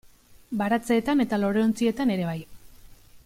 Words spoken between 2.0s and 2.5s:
ere bai.